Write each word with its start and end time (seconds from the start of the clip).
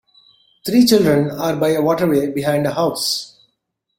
Three 0.65 0.83
children 0.87 1.29
are 1.29 1.55
by 1.55 1.73
a 1.73 1.81
waterway 1.83 2.25
behind 2.31 2.65
a 2.65 2.73
house. 2.73 3.37